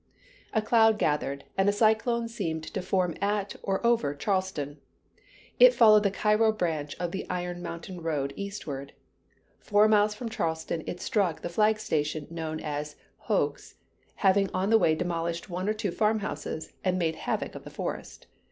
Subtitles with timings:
[0.51, 4.79] A cloud gathered, and a cyclone seemed to form at, or over, Charleston.
[5.59, 8.93] It followed the Cairo branch of the Iron Mountain Road eastward.
[9.59, 12.95] Four miles from Charleston it struck the flag station known as
[13.27, 13.75] Hough's,
[14.15, 17.69] having on the way demolished one or two farm houses, and made havoc of the
[17.69, 18.25] forest.